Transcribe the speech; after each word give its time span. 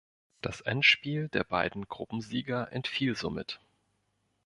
Das 0.41 0.61
Endspiel 0.61 1.29
der 1.29 1.43
beiden 1.43 1.87
Gruppensieger 1.87 2.71
entfiel 2.71 3.15
somit. 3.15 3.59